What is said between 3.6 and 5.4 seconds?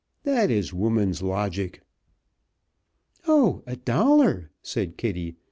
a dollar!" said Kitty.